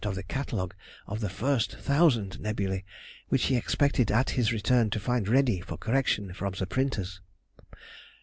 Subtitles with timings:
[0.03, 0.73] of the catalogue
[1.05, 2.83] of the first thousand nebulæ,
[3.29, 7.21] which he expected at his return to find ready for correction from the printers.